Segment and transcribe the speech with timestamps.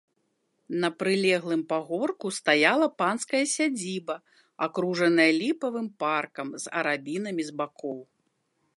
[0.83, 4.15] На прылеглым пагорку стаяла панская сядзіба,
[4.69, 7.99] акружаная ліпавым паркам з арабінамі з бакоў.